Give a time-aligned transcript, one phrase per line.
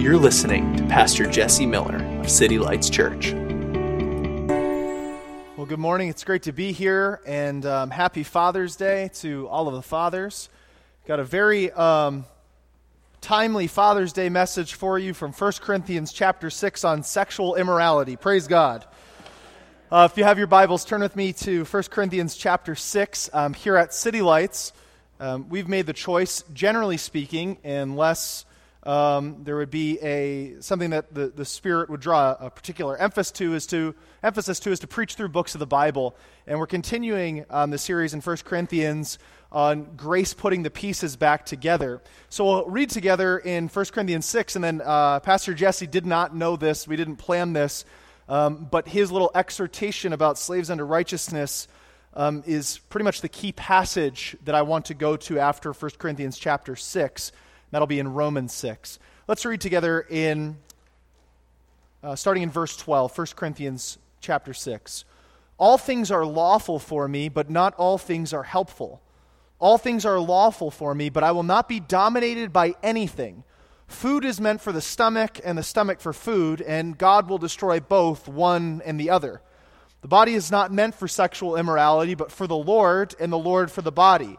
[0.00, 3.32] You're listening to Pastor Jesse Miller of City Lights Church.
[5.58, 6.08] Well, good morning.
[6.08, 10.48] It's great to be here, and um, happy Father's Day to all of the fathers.
[11.06, 12.24] Got a very um,
[13.20, 18.16] timely Father's Day message for you from 1 Corinthians chapter 6 on sexual immorality.
[18.16, 18.86] Praise God.
[19.92, 23.28] Uh, if you have your Bibles, turn with me to 1 Corinthians chapter 6.
[23.34, 24.72] Um, here at City Lights,
[25.20, 28.46] um, we've made the choice, generally speaking, unless
[28.82, 33.30] um, there would be a something that the, the Spirit would draw a particular emphasis
[33.32, 36.16] to is to emphasis to is to preach through books of the Bible,
[36.46, 39.18] and we're continuing um, the series in 1 Corinthians
[39.52, 42.00] on grace putting the pieces back together.
[42.30, 46.34] So we'll read together in 1 Corinthians 6, and then uh, Pastor Jesse did not
[46.34, 47.84] know this, we didn't plan this,
[48.28, 51.68] um, but his little exhortation about slaves under righteousness.
[52.12, 55.92] Um, is pretty much the key passage that I want to go to after 1
[55.96, 57.30] Corinthians chapter 6.
[57.70, 58.98] That'll be in Romans 6.
[59.28, 60.56] Let's read together in,
[62.02, 65.04] uh, starting in verse 12, 1 Corinthians chapter 6.
[65.56, 69.00] All things are lawful for me, but not all things are helpful.
[69.58, 73.44] All things are lawful for me, but I will not be dominated by anything.
[73.86, 77.78] Food is meant for the stomach, and the stomach for food, and God will destroy
[77.78, 79.42] both, one and the other.
[80.00, 83.70] The body is not meant for sexual immorality, but for the Lord, and the Lord
[83.70, 84.38] for the body.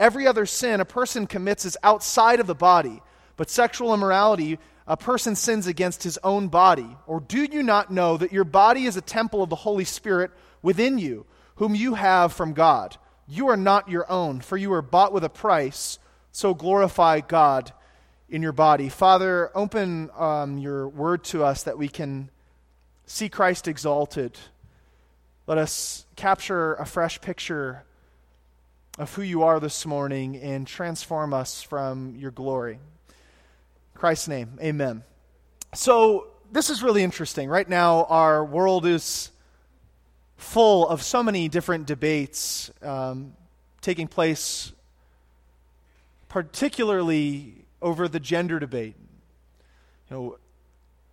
[0.00, 3.02] Every other sin a person commits is outside of the body,
[3.36, 6.96] but sexual immorality, a person sins against his own body.
[7.06, 10.30] Or do you not know that your body is a temple of the Holy Spirit
[10.62, 12.96] within you, whom you have from God?
[13.28, 15.98] You are not your own, for you were bought with a price,
[16.32, 17.70] so glorify God
[18.30, 18.88] in your body.
[18.88, 22.30] Father, open um, your word to us that we can
[23.04, 24.38] see Christ exalted.
[25.46, 27.84] Let us capture a fresh picture
[29.00, 32.74] of who you are this morning and transform us from your glory.
[32.74, 35.04] In Christ's name, amen.
[35.72, 37.48] So, this is really interesting.
[37.48, 39.30] Right now, our world is
[40.36, 43.32] full of so many different debates um,
[43.80, 44.70] taking place,
[46.28, 48.96] particularly over the gender debate.
[50.10, 50.38] You know,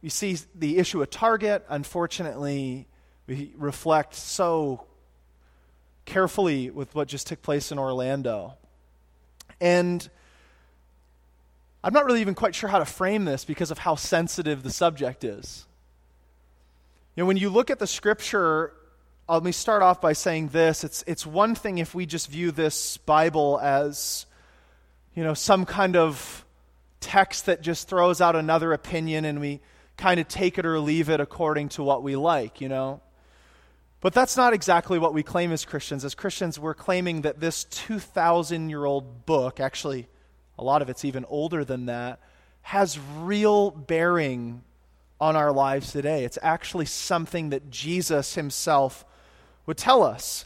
[0.02, 2.86] you see the issue of Target, unfortunately,
[3.28, 4.88] we reflect so
[6.08, 8.56] carefully with what just took place in Orlando.
[9.62, 10.10] And
[11.84, 14.72] I'm not really even quite sure how to frame this because of how sensitive the
[14.72, 15.68] subject is.
[17.16, 18.74] You know, when you look at the scripture,
[19.30, 20.84] let me start off by saying this.
[20.84, 24.26] It's, it's one thing if we just view this Bible as,
[25.14, 26.46] you know, some kind of
[27.00, 29.60] text that just throws out another opinion and we
[29.98, 33.02] kind of take it or leave it according to what we like, you know.
[34.00, 36.06] But that's not exactly what we claim as Christians.
[36.06, 40.08] As Christians, we're claiming that this 2,000 year old book, actually,
[40.58, 42.20] a lot of it's even older than that,
[42.62, 44.62] has real bearing
[45.20, 46.26] on our lives today.
[46.26, 49.04] It's actually something that Jesus himself
[49.66, 50.46] would tell us.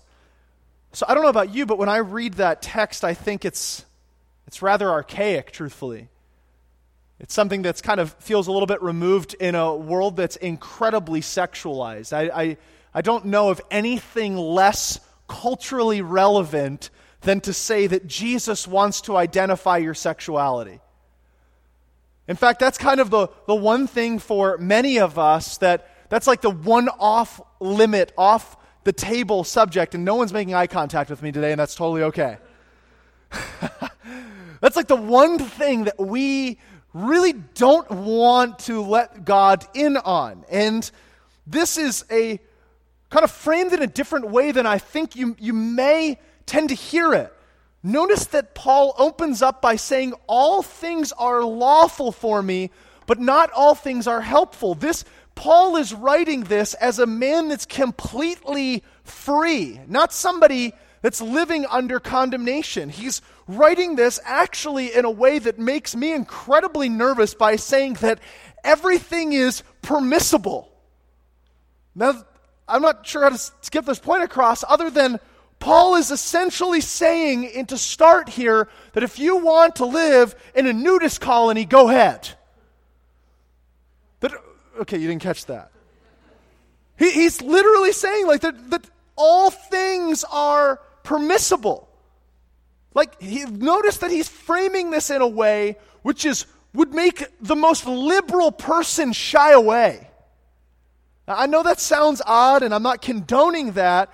[0.94, 3.86] So I don't know about you, but when I read that text, I think it's,
[4.48, 6.08] it's rather archaic, truthfully.
[7.20, 11.22] It's something that's kind of feels a little bit removed in a world that's incredibly
[11.22, 12.14] sexualized.
[12.14, 12.58] I, I
[12.94, 16.90] I don't know of anything less culturally relevant
[17.22, 20.80] than to say that Jesus wants to identify your sexuality.
[22.28, 26.28] In fact, that's kind of the, the one thing for many of us that that's
[26.28, 31.10] like the one off limit, off the table subject, and no one's making eye contact
[31.10, 32.38] with me today, and that's totally okay.
[34.60, 36.60] that's like the one thing that we
[36.94, 40.44] really don't want to let God in on.
[40.50, 40.90] And
[41.48, 42.40] this is a
[43.12, 46.18] kind of framed in a different way than I think you, you may
[46.48, 47.32] tend to hear it.
[47.84, 52.72] Notice that Paul opens up by saying, All things are lawful for me,
[53.06, 54.74] but not all things are helpful.
[54.74, 55.04] This
[55.36, 62.00] Paul is writing this as a man that's completely free, not somebody that's living under
[62.00, 62.90] condemnation.
[62.90, 68.20] He's writing this actually in a way that makes me incredibly nervous by saying that
[68.64, 70.72] everything is permissible.
[71.96, 72.24] Now,
[72.72, 75.20] I'm not sure how to get this point across other than
[75.60, 80.66] Paul is essentially saying, and to start here, that if you want to live in
[80.66, 82.30] a nudist colony, go ahead.
[84.22, 84.32] That,
[84.82, 85.72] okay, you didn't catch that.
[86.98, 91.88] He, he's literally saying like that, that all things are permissible.
[92.94, 97.56] Like, he, notice that he's framing this in a way which is, would make the
[97.56, 100.11] most liberal person shy away.
[101.28, 104.10] I know that sounds odd, and I'm not condoning that,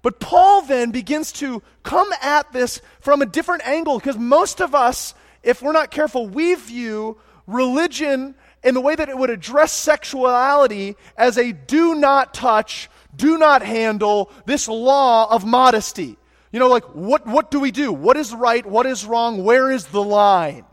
[0.00, 4.74] but Paul then begins to come at this from a different angle because most of
[4.74, 9.72] us, if we're not careful, we view religion in the way that it would address
[9.72, 16.16] sexuality as a do not touch, do not handle, this law of modesty.
[16.52, 17.92] You know, like, what, what do we do?
[17.92, 18.64] What is right?
[18.64, 19.42] What is wrong?
[19.42, 20.64] Where is the line?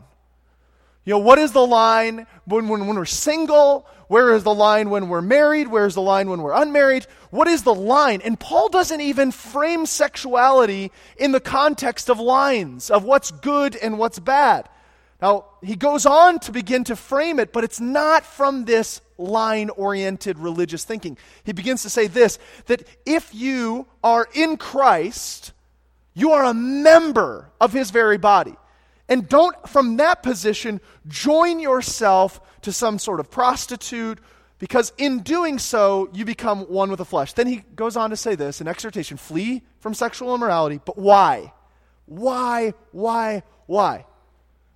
[1.04, 3.86] You know, what is the line when, when, when we're single?
[4.08, 5.68] Where is the line when we're married?
[5.68, 7.06] Where is the line when we're unmarried?
[7.30, 8.20] What is the line?
[8.22, 13.98] And Paul doesn't even frame sexuality in the context of lines, of what's good and
[13.98, 14.68] what's bad.
[15.22, 19.70] Now, he goes on to begin to frame it, but it's not from this line
[19.70, 21.18] oriented religious thinking.
[21.44, 25.52] He begins to say this that if you are in Christ,
[26.14, 28.54] you are a member of his very body.
[29.10, 34.20] And don't, from that position, join yourself to some sort of prostitute,
[34.60, 37.32] because in doing so, you become one with the flesh.
[37.32, 40.80] Then he goes on to say this an exhortation flee from sexual immorality.
[40.84, 41.52] But why?
[42.06, 42.74] Why?
[42.92, 43.42] Why?
[43.66, 44.06] Why?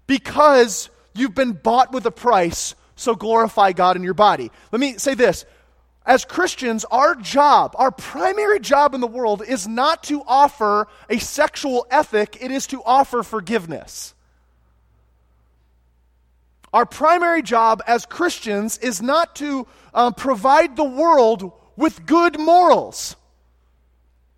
[0.06, 4.50] Because you've been bought with a price, so glorify God in your body.
[4.72, 5.44] Let me say this
[6.06, 11.18] as Christians, our job, our primary job in the world is not to offer a
[11.18, 14.13] sexual ethic, it is to offer forgiveness.
[16.74, 23.14] Our primary job as Christians is not to um, provide the world with good morals.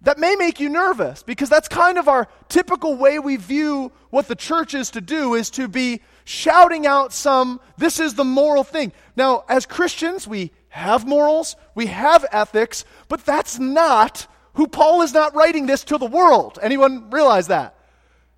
[0.02, 4.28] That may make you nervous because that's kind of our typical way we view what
[4.28, 8.64] the church is to do is to be shouting out some, this is the moral
[8.64, 8.92] thing.
[9.16, 15.14] Now, as Christians, we have morals, we have ethics, but that's not who Paul is
[15.14, 16.58] not writing this to the world.
[16.60, 17.76] Anyone realize that?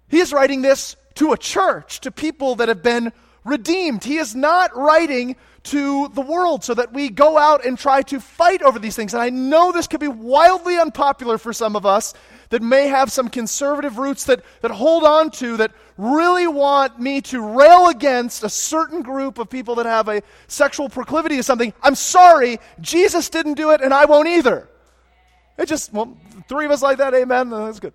[0.06, 3.12] He is writing this to a church, to people that have been
[3.48, 4.04] redeemed.
[4.04, 8.20] He is not writing to the world so that we go out and try to
[8.20, 9.12] fight over these things.
[9.12, 12.14] And I know this could be wildly unpopular for some of us
[12.50, 17.20] that may have some conservative roots that, that hold on to, that really want me
[17.20, 21.74] to rail against a certain group of people that have a sexual proclivity to something.
[21.82, 24.68] I'm sorry, Jesus didn't do it, and I won't either.
[25.58, 26.16] It just, well,
[26.48, 27.92] three of us like that, amen, that's good.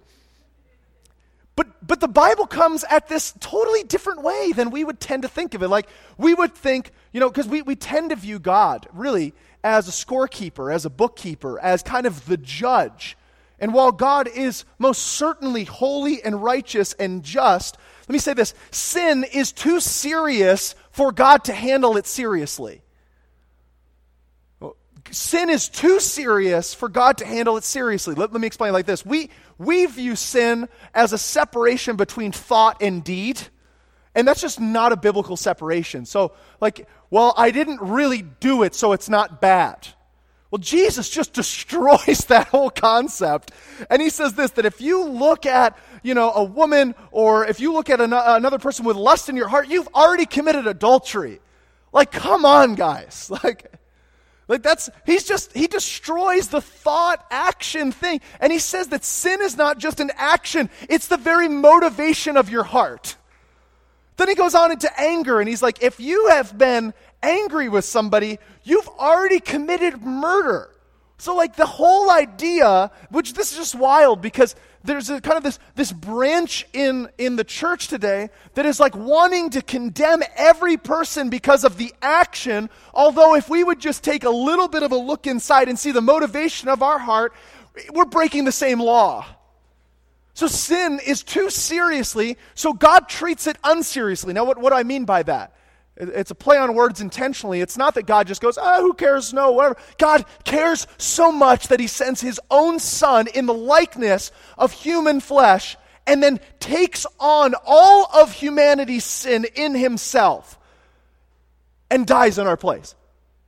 [1.86, 5.54] But, the Bible comes at this totally different way than we would tend to think
[5.54, 5.68] of it.
[5.68, 5.88] Like,
[6.18, 9.34] we would think, you know, because we, we tend to view God really
[9.64, 13.18] as a scorekeeper, as a bookkeeper, as kind of the judge.
[13.60, 17.78] And while God is most certainly holy and righteous and just,
[18.08, 22.82] let me say this sin is too serious for God to handle it seriously.
[25.12, 28.16] Sin is too serious for God to handle it seriously.
[28.16, 29.06] Let, let me explain like this.
[29.06, 33.42] We, we view sin as a separation between thought and deed,
[34.16, 36.06] and that's just not a biblical separation.
[36.06, 39.88] So, like, well, I didn't really do it, so it's not bad.
[40.54, 43.52] Well, Jesus just destroys that whole concept.
[43.90, 47.60] And he says this that if you look at, you know, a woman or if
[47.60, 51.40] you look at an- another person with lust in your heart, you've already committed adultery.
[51.92, 53.32] Like, come on, guys.
[53.44, 53.72] Like,
[54.48, 58.22] like that's he's just he destroys the thought action thing.
[58.40, 62.50] And he says that sin is not just an action, it's the very motivation of
[62.50, 63.16] your heart.
[64.18, 67.86] Then he goes on into anger and he's like, if you have been angry with
[67.86, 70.70] somebody, you've already committed murder.
[71.24, 75.44] So, like, the whole idea, which this is just wild because there's a, kind of
[75.44, 80.76] this, this branch in, in the church today that is like wanting to condemn every
[80.76, 82.70] person because of the action.
[82.94, 85.94] Although, if we would just take a little bit of a look inside and see
[85.94, 87.32] the motivation of our heart,
[87.94, 89.26] we're breaking the same law.
[90.34, 94.34] So, sin is too seriously, so God treats it unseriously.
[94.34, 95.56] Now, what, what do I mean by that?
[95.96, 97.62] It's a play on words intentionally.
[97.62, 99.34] It's not that God just goes, oh, who cares?
[99.34, 99.78] No, whatever.
[99.98, 105.20] God cares so much that he sends his own son in the likeness of human
[105.20, 110.58] flesh and then takes on all of humanity's sin in himself
[111.92, 112.96] and dies in our place.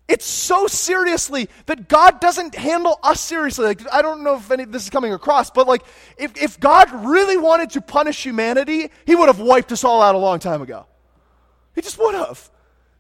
[0.08, 3.66] It's so seriously that God doesn't handle us seriously.
[3.66, 5.84] Like, I don't know if any this is coming across, but like,
[6.16, 10.14] if, if God really wanted to punish humanity, he would have wiped us all out
[10.14, 10.86] a long time ago.
[11.76, 12.50] He just would have.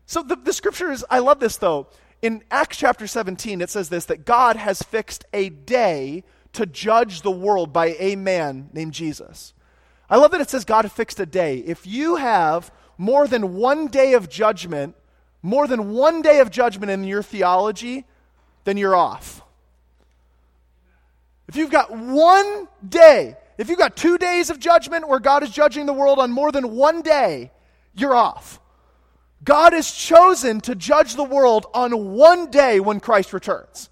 [0.05, 1.87] So the, the scripture is, I love this though.
[2.21, 7.21] In Acts chapter 17, it says this that God has fixed a day to judge
[7.21, 9.53] the world by a man named Jesus.
[10.09, 11.57] I love that it says God fixed a day.
[11.59, 14.95] If you have more than one day of judgment,
[15.41, 18.05] more than one day of judgment in your theology,
[18.63, 19.41] then you're off.
[21.47, 25.51] If you've got one day, if you've got two days of judgment where God is
[25.51, 27.51] judging the world on more than one day,
[27.93, 28.59] you're off.
[29.43, 33.89] God has chosen to judge the world on one day when Christ returns.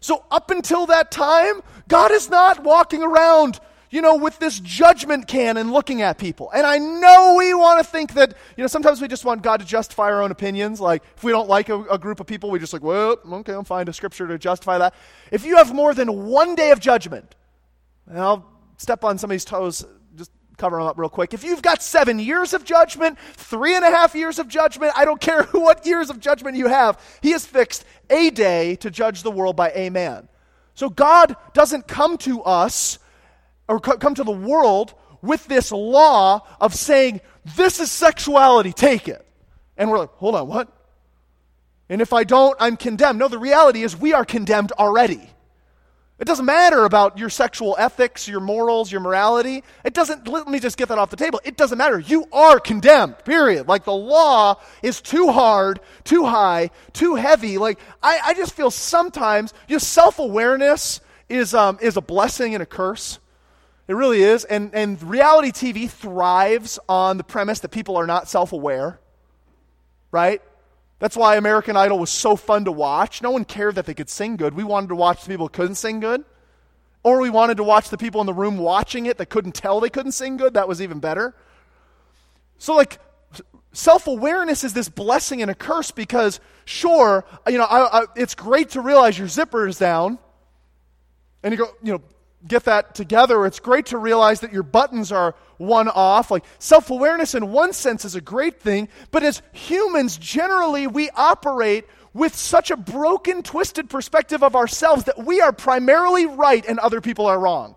[0.00, 3.58] So, up until that time, God is not walking around,
[3.90, 6.50] you know, with this judgment can and looking at people.
[6.54, 9.60] And I know we want to think that, you know, sometimes we just want God
[9.60, 10.80] to justify our own opinions.
[10.80, 13.52] Like, if we don't like a, a group of people, we just like, well, okay,
[13.52, 14.94] I'll find a scripture to justify that.
[15.30, 17.34] If you have more than one day of judgment,
[18.06, 18.46] and I'll
[18.76, 19.86] step on somebody's toes
[20.56, 21.34] cover them up real quick.
[21.34, 25.04] If you've got seven years of judgment, three and a half years of judgment, I
[25.04, 29.22] don't care what years of judgment you have, He has fixed a day to judge
[29.22, 30.28] the world by a man.
[30.74, 32.98] So God doesn't come to us
[33.68, 37.20] or come to the world with this law of saying,
[37.56, 39.24] this is sexuality, take it.
[39.76, 40.68] And we're like, hold on, what?
[41.88, 43.18] And if I don't, I'm condemned.
[43.18, 45.30] No, the reality is we are condemned already.
[46.18, 49.64] It doesn't matter about your sexual ethics, your morals, your morality.
[49.84, 51.40] It doesn't, let me just get that off the table.
[51.44, 51.98] It doesn't matter.
[51.98, 53.66] You are condemned, period.
[53.66, 57.58] Like the law is too hard, too high, too heavy.
[57.58, 62.54] Like, I, I just feel sometimes, you know, self awareness is, um, is a blessing
[62.54, 63.18] and a curse.
[63.88, 64.44] It really is.
[64.44, 69.00] And, and reality TV thrives on the premise that people are not self aware,
[70.12, 70.40] right?
[70.98, 73.20] That's why American Idol was so fun to watch.
[73.20, 74.54] No one cared that they could sing good.
[74.54, 76.24] We wanted to watch the people who couldn't sing good.
[77.02, 79.80] Or we wanted to watch the people in the room watching it that couldn't tell
[79.80, 80.54] they couldn't sing good.
[80.54, 81.34] That was even better.
[82.56, 82.98] So, like,
[83.72, 88.34] self awareness is this blessing and a curse because, sure, you know, I, I, it's
[88.34, 90.18] great to realize your zipper is down.
[91.42, 92.02] And you go, you know,
[92.46, 93.44] get that together.
[93.44, 96.30] It's great to realize that your buttons are one off.
[96.30, 101.10] Like self awareness, in one sense, is a great thing, but as humans, generally, we
[101.10, 106.78] operate with such a broken, twisted perspective of ourselves that we are primarily right and
[106.78, 107.74] other people are wrong.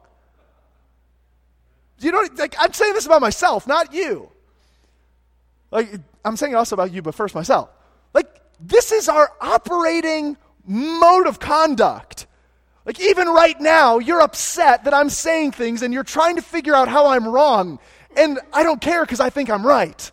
[2.00, 4.30] You know, like I'm saying this about myself, not you.
[5.72, 5.90] Like
[6.24, 7.70] I'm saying also about you, but first myself.
[8.14, 8.28] Like
[8.60, 12.27] this is our operating mode of conduct.
[12.88, 16.74] Like, even right now, you're upset that I'm saying things and you're trying to figure
[16.74, 17.80] out how I'm wrong.
[18.16, 20.10] And I don't care because I think I'm right.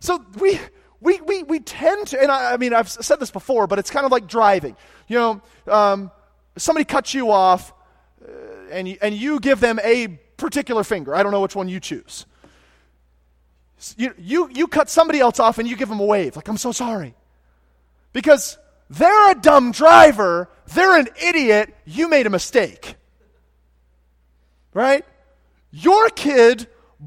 [0.00, 0.58] So we,
[1.02, 3.90] we, we, we tend to, and I, I, mean, I've said this before, but it's
[3.90, 4.74] kind of like driving.
[5.06, 6.10] You know, um,
[6.56, 7.74] somebody cuts you off
[8.26, 8.30] uh,
[8.70, 11.14] and, you, and you give them a particular finger.
[11.14, 12.24] I don't know which one you choose.
[13.98, 16.56] You, you, you cut somebody else off and you give them a wave, like, I'm
[16.56, 17.14] so sorry.
[18.14, 18.56] Because
[18.90, 20.48] they're a dumb driver.
[20.74, 21.74] They're an idiot.
[21.84, 22.96] You made a mistake.
[24.72, 25.04] Right?
[25.70, 26.66] Your kid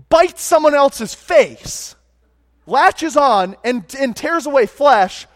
[0.09, 1.95] bites someone else's face,
[2.65, 5.27] latches on, and, and tears away flesh.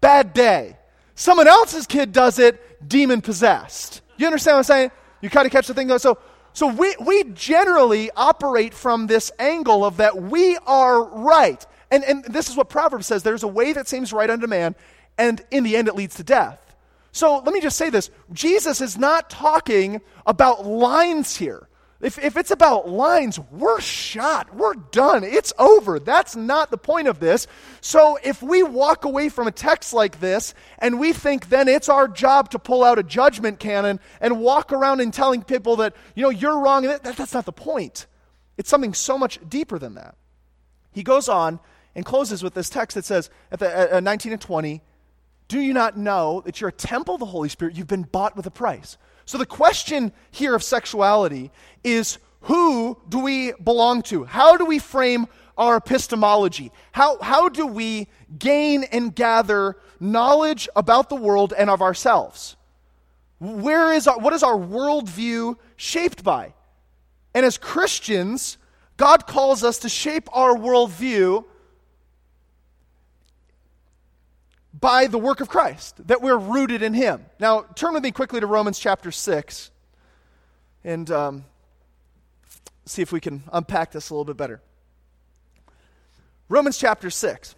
[0.00, 0.76] Bad day.
[1.14, 4.02] Someone else's kid does it, demon possessed.
[4.16, 4.90] You understand what I'm saying?
[5.20, 5.96] You kind of catch the thing.
[5.98, 6.18] So,
[6.52, 11.64] so we, we generally operate from this angle of that we are right.
[11.90, 14.74] And, and this is what Proverbs says there's a way that seems right unto man,
[15.18, 16.60] and in the end, it leads to death.
[17.12, 21.68] So let me just say this Jesus is not talking about lines here.
[22.00, 24.54] If, if it's about lines, we're shot.
[24.54, 25.24] We're done.
[25.24, 25.98] It's over.
[25.98, 27.46] That's not the point of this.
[27.80, 31.88] So if we walk away from a text like this and we think then it's
[31.88, 35.94] our job to pull out a judgment cannon and walk around and telling people that,
[36.14, 38.06] you know, you're wrong, that, that's not the point.
[38.58, 40.14] It's something so much deeper than that.
[40.92, 41.58] He goes on
[41.94, 44.82] and closes with this text that says at, the, at uh, 19 and 20,
[45.48, 47.76] do you not know that you're a temple of the Holy Spirit?
[47.76, 48.96] You've been bought with a price.
[49.26, 51.50] So the question here of sexuality
[51.82, 54.24] is who do we belong to?
[54.24, 56.72] How do we frame our epistemology?
[56.92, 58.08] How, how do we
[58.38, 62.56] gain and gather knowledge about the world and of ourselves?
[63.38, 66.54] Where is our, what is our worldview shaped by?
[67.34, 68.58] And as Christians,
[68.96, 71.44] God calls us to shape our worldview
[74.78, 77.24] by the work of Christ, that we're rooted in Him.
[77.38, 79.70] Now, turn with me quickly to Romans chapter 6
[80.82, 81.44] and um,
[82.84, 84.60] see if we can unpack this a little bit better.
[86.48, 87.54] Romans chapter 6.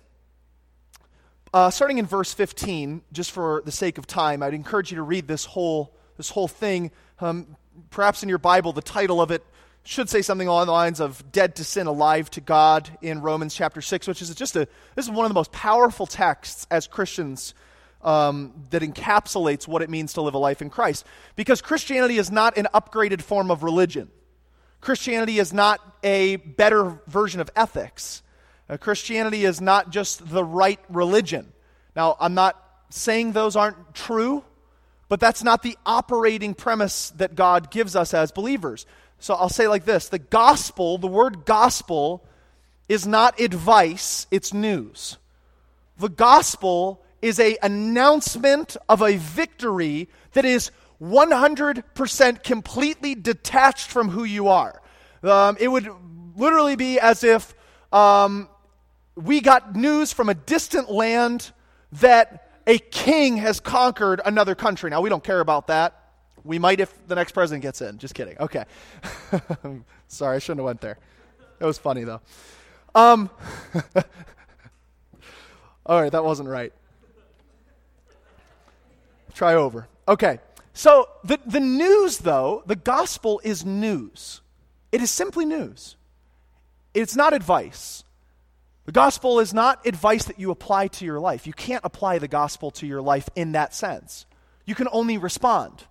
[1.55, 5.03] Uh, starting in verse 15, just for the sake of time, I'd encourage you to
[5.03, 6.91] read this whole, this whole thing.
[7.21, 7.57] Um,
[7.91, 9.43] perhaps in your Bible, the title of it
[9.87, 13.55] should say something along the lines of dead to sin, alive to God in Romans
[13.55, 16.87] chapter 6, which is just a, this is one of the most powerful texts as
[16.87, 17.55] Christians
[18.03, 21.07] um, that encapsulates what it means to live a life in Christ.
[21.37, 24.11] Because Christianity is not an upgraded form of religion,
[24.81, 28.23] Christianity is not a better version of ethics.
[28.69, 31.53] Uh, Christianity is not just the right religion.
[31.95, 34.45] Now, I'm not saying those aren't true,
[35.09, 38.87] but that's not the operating premise that God gives us as believers.
[39.19, 42.25] So I'll say like this the gospel, the word gospel,
[42.89, 45.19] is not advice, it's news.
[45.99, 50.71] The gospel is a announcement of a victory that is
[51.03, 54.81] 100% completely detached from who you are.
[55.23, 55.89] Um, it would
[56.37, 57.55] literally be as if
[57.93, 58.49] um,
[59.15, 61.51] we got news from a distant land
[61.93, 64.91] that a king has conquered another country.
[64.91, 66.06] Now, we don't care about that.
[66.47, 67.99] We might if the next president gets in.
[67.99, 68.37] Just kidding.
[68.39, 68.65] Okay.
[70.09, 70.99] Sorry, I shouldn't have went there.
[71.61, 72.21] It was funny, though.
[72.95, 73.31] Um,
[75.87, 76.73] all right, that wasn't right.
[79.35, 79.87] Try over.
[80.09, 80.39] Okay.
[80.73, 84.41] So the, the news, though, the gospel is news.
[84.93, 85.97] It is simply news.
[86.95, 88.05] It's not advice.
[88.87, 91.47] The gospel is not advice that you apply to your life.
[91.47, 94.27] You can't apply the gospel to your life in that sense.
[94.65, 95.85] You can only respond.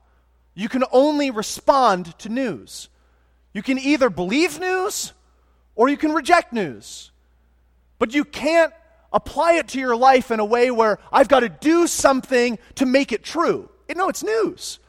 [0.56, 2.90] You can only respond to news.
[3.54, 5.14] You can either believe news
[5.76, 7.12] or you can reject news.
[8.00, 8.74] But you can't
[9.14, 12.86] apply it to your life in a way where I've got to do something to
[12.86, 13.70] make it true.
[13.94, 14.80] No, it's news.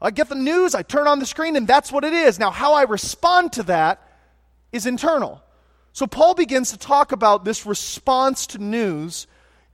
[0.00, 2.38] I get the news, I turn on the screen, and that's what it is.
[2.38, 4.02] Now, how I respond to that
[4.72, 5.42] is internal.
[5.92, 9.26] So Paul begins to talk about this response to news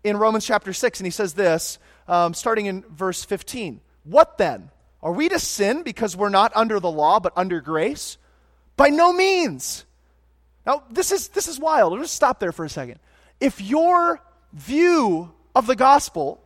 [0.04, 3.80] in Romans chapter 6, and he says this, um, starting in verse 15.
[4.04, 4.70] What then?
[5.02, 8.18] Are we to sin because we're not under the law but under grace?
[8.76, 9.84] By no means.
[10.66, 11.98] Now, this is, this is wild.
[11.98, 13.00] Let's stop there for a second.
[13.40, 14.20] If your
[14.52, 16.40] view of the gospel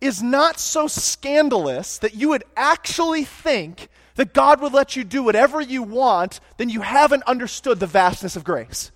[0.00, 5.22] is not so scandalous that you would actually think that God would let you do
[5.22, 8.90] whatever you want, then you haven't understood the vastness of grace.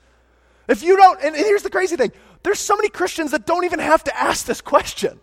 [0.68, 3.78] If you don't, and here's the crazy thing there's so many Christians that don't even
[3.78, 5.18] have to ask this question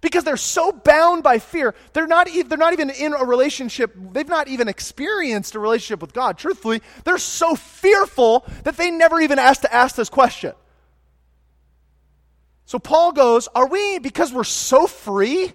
[0.00, 1.74] because they're so bound by fear.
[1.92, 6.00] They're not, e- they're not even in a relationship, they've not even experienced a relationship
[6.00, 6.38] with God.
[6.38, 10.52] Truthfully, they're so fearful that they never even ask to ask this question.
[12.64, 15.52] So Paul goes, Are we, because we're so free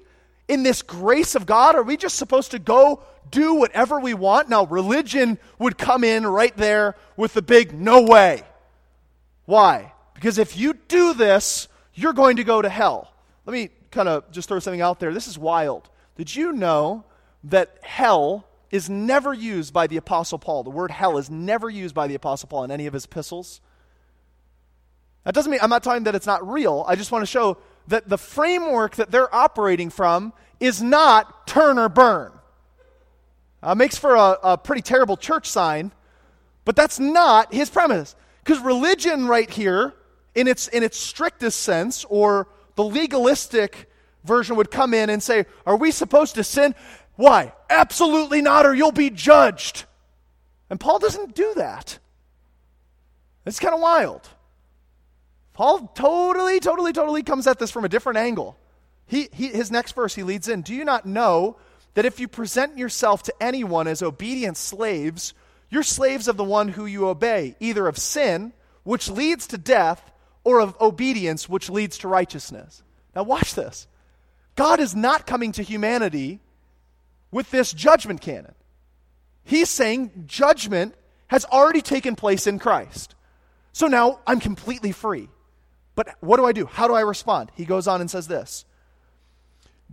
[0.48, 4.50] in this grace of God, are we just supposed to go do whatever we want?
[4.50, 8.44] Now, religion would come in right there with the big no way.
[9.46, 9.94] Why?
[10.16, 13.14] Because if you do this, you're going to go to hell.
[13.46, 15.14] Let me kind of just throw something out there.
[15.14, 15.90] This is wild.
[16.18, 17.06] Did you know
[17.46, 20.64] that hell is never used by the Apostle Paul?
[20.64, 23.62] The word hell is never used by the Apostle Paul in any of his epistles.
[25.24, 26.84] That doesn't mean I'm not talking that it's not real.
[26.88, 31.78] I just want to show that the framework that they're operating from is not turn
[31.78, 32.32] or burn.
[33.62, 35.92] Uh, makes for a, a pretty terrible church sign,
[36.66, 38.16] but that's not his premise.
[38.44, 39.94] Because religion, right here,
[40.36, 43.90] in its, in its strictest sense, or the legalistic
[44.24, 46.76] version would come in and say, Are we supposed to sin?
[47.16, 47.54] Why?
[47.70, 49.86] Absolutely not, or you'll be judged.
[50.70, 52.00] And Paul doesn't do that.
[53.46, 54.28] It's kind of wild.
[55.54, 58.58] Paul totally, totally, totally comes at this from a different angle.
[59.06, 61.58] He, he, his next verse, he leads in Do you not know
[61.94, 65.34] that if you present yourself to anyone as obedient slaves,
[65.70, 70.12] you're slaves of the one who you obey, either of sin, which leads to death,
[70.44, 72.84] or of obedience, which leads to righteousness.
[73.16, 73.88] Now, watch this.
[74.56, 76.40] God is not coming to humanity
[77.32, 78.54] with this judgment cannon.
[79.44, 80.96] He's saying judgment
[81.28, 83.16] has already taken place in Christ.
[83.72, 85.30] So now I'm completely free.
[85.96, 86.66] But what do I do?
[86.66, 87.52] How do I respond?
[87.56, 88.66] He goes on and says this.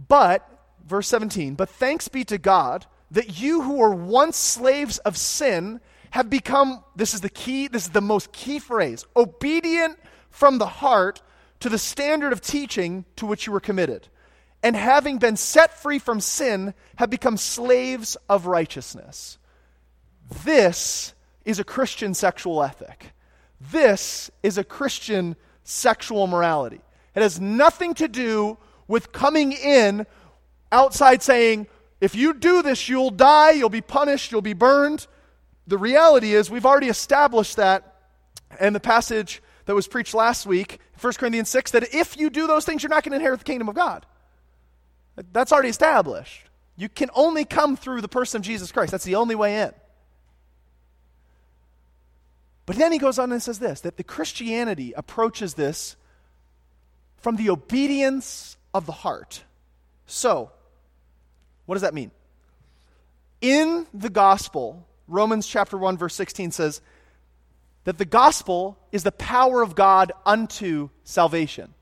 [0.09, 0.49] But,
[0.87, 5.81] verse 17, but thanks be to God that you who were once slaves of sin
[6.11, 9.99] have become, this is the key, this is the most key phrase, obedient
[10.31, 11.23] from the heart
[11.61, 14.09] to the standard of teaching to which you were committed.
[14.63, 19.39] And having been set free from sin, have become slaves of righteousness.
[20.45, 21.15] This
[21.45, 23.13] is a Christian sexual ethic.
[23.61, 26.81] This is a Christian sexual morality.
[27.15, 30.07] It has nothing to do with coming in
[30.73, 31.67] outside saying,
[32.01, 35.07] if you do this, you'll die, you'll be punished, you'll be burned.
[35.67, 37.97] The reality is, we've already established that
[38.59, 42.49] and the passage that was preached last week, 1 Corinthians 6, that if you do
[42.49, 44.05] those things, you're not going to inherit the kingdom of God.
[45.33, 46.43] That's already established.
[46.75, 48.91] You can only come through the person of Jesus Christ.
[48.91, 49.71] That's the only way in.
[52.67, 55.95] But then he goes on and says this that the Christianity approaches this
[57.19, 59.45] from the obedience of the heart.
[60.07, 60.51] So,
[61.67, 62.11] what does that mean?
[63.41, 66.81] In the gospel, Romans chapter 1 verse 16 says,
[67.85, 71.75] that the gospel is the power of God unto salvation.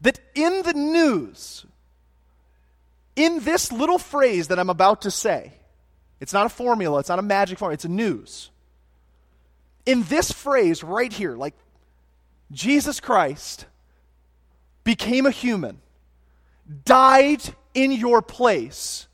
[0.00, 1.66] That in the news,
[3.14, 5.52] in this little phrase that I'm about to say,
[6.20, 8.50] it's not a formula, it's not a magic formula, it's a news.
[9.84, 11.54] In this phrase right here, like
[12.50, 13.66] Jesus Christ
[14.84, 15.80] became a human,
[16.84, 17.42] died
[17.74, 19.06] in your place,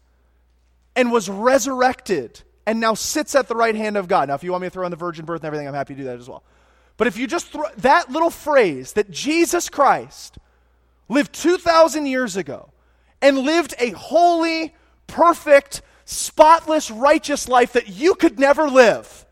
[0.94, 4.29] and was resurrected, and now sits at the right hand of God.
[4.29, 5.94] Now, if you want me to throw in the virgin birth and everything, I'm happy
[5.94, 6.42] to do that as well.
[6.96, 10.38] But if you just throw that little phrase that Jesus Christ
[11.09, 12.70] lived 2,000 years ago
[13.20, 14.75] and lived a holy,
[15.07, 19.27] perfect, spotless, righteous life that you could never live,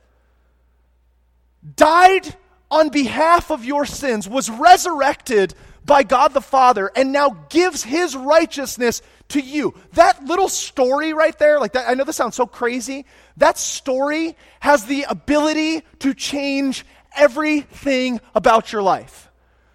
[1.76, 2.34] died
[2.70, 8.14] on behalf of your sins, was resurrected by God the Father, and now gives his
[8.16, 9.74] righteousness to you.
[9.94, 13.06] That little story right there, like that, I know this sounds so crazy.
[13.36, 16.84] That story has the ability to change
[17.16, 19.30] everything about your life.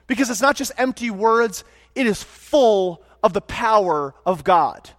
[0.07, 1.63] Because it's not just empty words,
[1.95, 4.89] it is full of the power of God.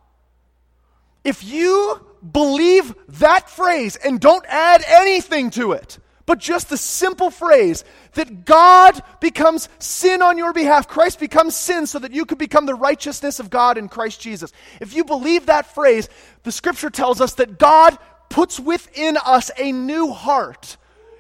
[1.23, 7.31] If you believe that phrase and don't add anything to it, but just the simple
[7.31, 7.85] phrase
[8.15, 10.89] that God becomes sin on your behalf.
[10.89, 14.53] Christ becomes sin so that you could become the righteousness of God in Christ Jesus.
[14.81, 16.09] If you believe that phrase,
[16.43, 17.97] the scripture tells us that God
[18.29, 20.77] puts within us a new heart.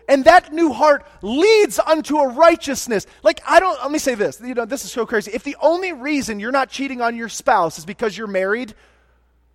[0.08, 3.06] And that new heart leads unto a righteousness.
[3.22, 4.40] Like, I don't, let me say this.
[4.40, 5.32] You know, this is so crazy.
[5.32, 8.74] If the only reason you're not cheating on your spouse is because you're married,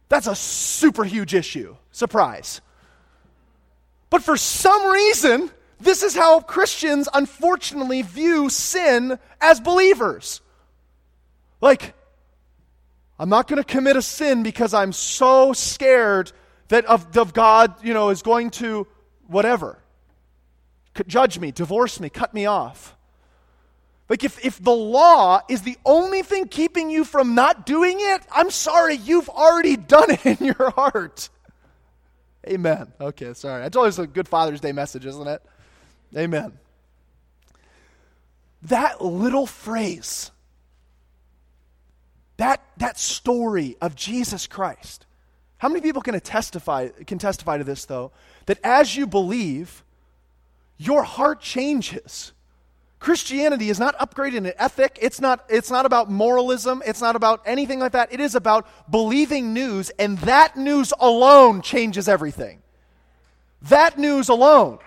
[0.10, 1.76] that's a super huge issue.
[1.92, 2.60] Surprise.
[4.12, 10.42] But for some reason, this is how Christians unfortunately view sin as believers.
[11.62, 11.96] Like,
[13.18, 16.32] I'm not going to commit a sin because I'm so scared
[16.68, 18.86] that of, of God, you know, is going to
[19.28, 19.80] whatever.
[21.08, 22.96] Judge me, divorce me, cut me off.
[24.10, 28.22] Like, if, if the law is the only thing keeping you from not doing it,
[28.30, 31.30] I'm sorry, you've already done it in your heart.
[32.48, 32.92] Amen.
[33.00, 33.66] Okay, sorry.
[33.66, 35.42] It's a good Father's Day message, isn't it?
[36.16, 36.58] Amen.
[38.64, 40.32] That little phrase,
[42.38, 45.06] that, that story of Jesus Christ.
[45.58, 48.12] How many people can testify, can testify to this, though?
[48.48, 49.84] That as you believe,
[50.78, 52.34] your heart changes.
[53.02, 55.00] Christianity is not upgrading an ethic.
[55.02, 56.84] It's not, it's not about moralism.
[56.86, 58.14] It's not about anything like that.
[58.14, 62.62] It is about believing news, and that news alone changes everything.
[63.64, 64.78] That news alone.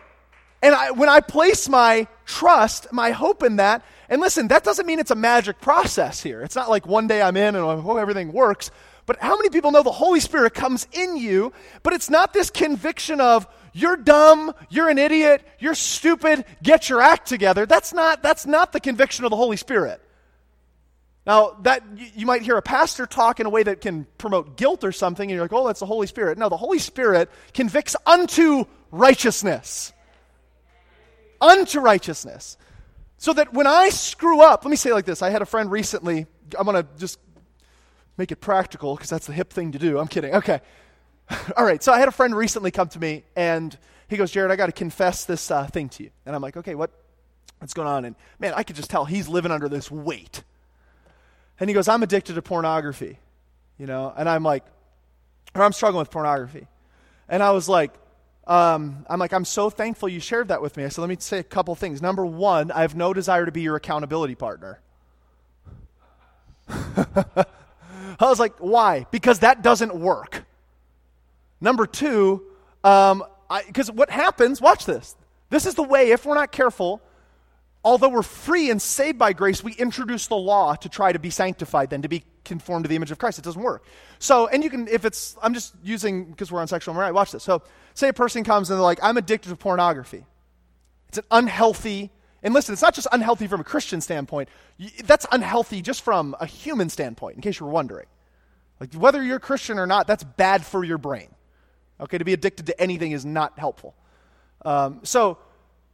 [0.63, 4.87] And I, when I place my trust, my hope in that, and listen, that doesn't
[4.87, 6.43] mean it's a magic process here.
[6.43, 8.71] It's not like one day I'm in and everything works.
[9.07, 12.49] But how many people know the Holy Spirit comes in you, but it's not this
[12.49, 17.67] conviction of, you're dumb, you're an idiot, you're stupid, get your act together.
[17.67, 20.01] That's not, that's not the conviction of the Holy Spirit.
[21.27, 21.83] Now, that
[22.15, 25.29] you might hear a pastor talk in a way that can promote guilt or something,
[25.29, 26.39] and you're like, oh, that's the Holy Spirit.
[26.39, 29.93] No, the Holy Spirit convicts unto righteousness.
[31.41, 32.57] Unto righteousness.
[33.17, 35.21] So that when I screw up, let me say like this.
[35.21, 37.19] I had a friend recently, I'm going to just
[38.17, 39.99] make it practical because that's the hip thing to do.
[39.99, 40.35] I'm kidding.
[40.35, 40.61] Okay.
[41.57, 43.77] All right, so I had a friend recently come to me, and
[44.09, 46.11] he goes, Jared, I got to confess this uh, thing to you.
[46.27, 46.91] And I'm like, okay, what,
[47.59, 48.05] what's going on?
[48.05, 50.43] And man, I could just tell he's living under this weight.
[51.59, 53.19] And he goes, I'm addicted to pornography,
[53.79, 54.13] you know?
[54.17, 54.65] And I'm like,
[55.55, 56.67] or I'm struggling with pornography.
[57.29, 57.93] And I was like,
[58.47, 60.85] um, I'm like, I'm so thankful you shared that with me.
[60.85, 62.03] I said, let me say a couple things.
[62.03, 64.81] Number one, I have no desire to be your accountability partner.
[66.69, 67.47] I
[68.21, 69.07] was like, why?
[69.11, 70.45] Because that doesn't work.
[71.65, 72.43] Number two,
[72.83, 75.17] because um, what happens, watch this.
[75.49, 77.01] This is the way, if we're not careful,
[77.83, 81.31] although we're free and saved by grace, we introduce the law to try to be
[81.31, 83.39] sanctified, then to be conformed to the image of Christ.
[83.39, 83.83] It doesn't work.
[84.19, 87.33] So, and you can, if it's, I'm just using, because we're on sexual morality, watch
[87.33, 87.43] this.
[87.43, 87.63] So,
[87.95, 90.27] say a person comes and they're like, I'm addicted to pornography.
[91.09, 92.11] It's an unhealthy,
[92.43, 94.51] and listen, it's not just unhealthy from a Christian standpoint,
[95.05, 98.07] that's unhealthy just from a human standpoint, in case you were wondering.
[98.81, 101.29] Like, whether you're Christian or not, that's bad for your brain.
[102.01, 103.95] Okay, to be addicted to anything is not helpful.
[104.65, 105.39] Um, so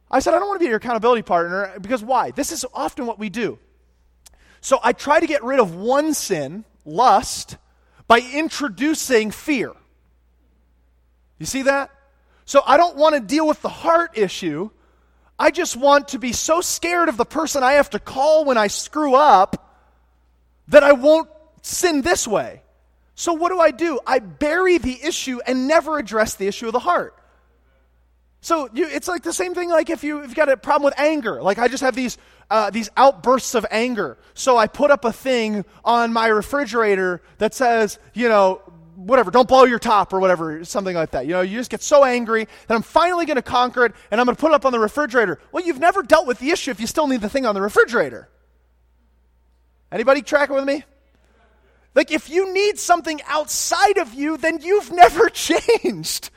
[0.09, 2.31] I said, I don't want to be your accountability partner because why?
[2.31, 3.59] This is often what we do.
[4.61, 7.57] So I try to get rid of one sin, lust,
[8.07, 9.73] by introducing fear.
[11.39, 11.89] You see that?
[12.45, 14.69] So I don't want to deal with the heart issue.
[15.39, 18.57] I just want to be so scared of the person I have to call when
[18.57, 19.79] I screw up
[20.67, 21.29] that I won't
[21.61, 22.61] sin this way.
[23.21, 23.99] So what do I do?
[24.07, 27.15] I bury the issue and never address the issue of the heart.
[28.41, 29.69] So you, it's like the same thing.
[29.69, 32.17] Like if you, you got a problem with anger, like I just have these
[32.49, 34.17] uh, these outbursts of anger.
[34.33, 38.63] So I put up a thing on my refrigerator that says, you know,
[38.95, 41.27] whatever, don't blow your top or whatever, something like that.
[41.27, 44.19] You know, you just get so angry that I'm finally going to conquer it and
[44.19, 45.37] I'm going to put it up on the refrigerator.
[45.51, 47.61] Well, you've never dealt with the issue if you still need the thing on the
[47.61, 48.29] refrigerator.
[49.91, 50.85] Anybody tracking with me?
[51.93, 56.29] Like, if you need something outside of you, then you've never changed.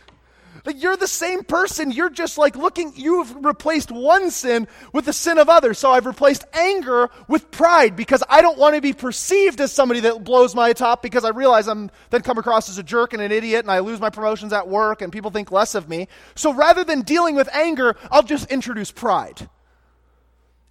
[0.65, 1.91] Like you're the same person.
[1.91, 5.79] You're just like looking, you've replaced one sin with the sin of others.
[5.79, 10.01] So I've replaced anger with pride because I don't want to be perceived as somebody
[10.01, 13.21] that blows my top because I realize I'm then come across as a jerk and
[13.21, 16.09] an idiot and I lose my promotions at work and people think less of me.
[16.35, 19.49] So rather than dealing with anger, I'll just introduce pride.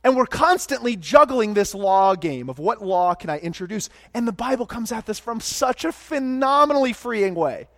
[0.03, 3.89] And we're constantly juggling this law game of what law can I introduce.
[4.13, 7.69] And the Bible comes at this from such a phenomenally freeing way.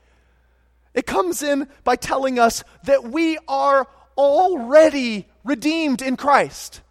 [0.96, 6.82] It comes in by telling us that we are already redeemed in Christ.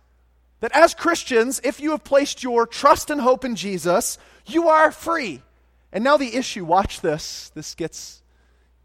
[0.60, 4.92] That as Christians, if you have placed your trust and hope in Jesus, you are
[4.92, 5.42] free.
[5.92, 7.50] And now the issue, watch this.
[7.54, 8.22] This gets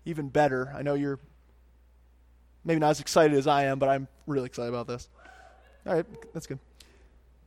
[0.06, 0.74] even better.
[0.76, 1.20] I know you're
[2.64, 5.10] maybe not as excited as I am, but I'm really excited about this.
[5.90, 6.60] All right, that's good.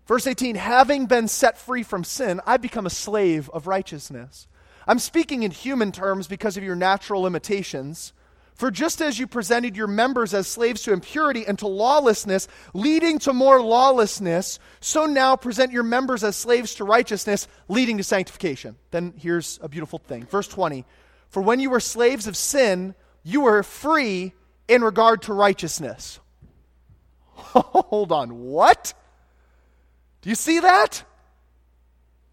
[0.06, 4.48] Verse 18 Having been set free from sin, I become a slave of righteousness.
[4.86, 8.12] I'm speaking in human terms because of your natural limitations.
[8.54, 13.18] For just as you presented your members as slaves to impurity and to lawlessness, leading
[13.20, 18.76] to more lawlessness, so now present your members as slaves to righteousness, leading to sanctification.
[18.90, 20.26] Then here's a beautiful thing.
[20.26, 20.84] Verse 20
[21.28, 24.32] For when you were slaves of sin, you were free
[24.68, 26.20] in regard to righteousness.
[27.36, 28.94] Hold on, what?
[30.22, 31.04] Do you see that?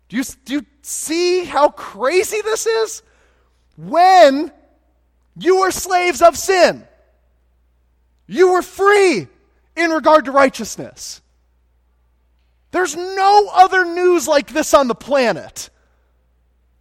[0.10, 3.04] Do you, do you see how crazy this is?
[3.78, 4.52] When
[5.38, 6.88] you were slaves of sin,
[8.28, 9.28] you were free
[9.76, 11.22] in regard to righteousness.
[12.72, 15.70] There's no other news like this on the planet.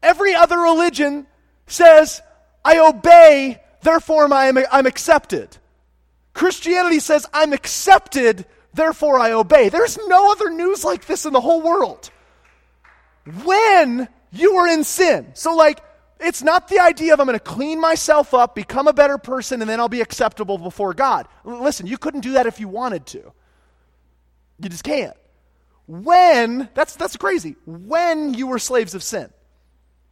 [0.02, 1.26] Every other religion
[1.66, 2.20] says,
[2.64, 5.56] I obey, therefore I'm, I'm accepted.
[6.38, 9.70] Christianity says, I'm accepted, therefore I obey.
[9.70, 12.12] There's no other news like this in the whole world
[13.42, 15.32] when you were in sin.
[15.34, 15.80] So, like,
[16.20, 19.62] it's not the idea of I'm going to clean myself up, become a better person,
[19.62, 21.26] and then I'll be acceptable before God.
[21.44, 23.32] listen, you couldn't do that if you wanted to.
[24.60, 25.16] You just can't.
[25.88, 29.28] When, that's, that's crazy, when you were slaves of sin,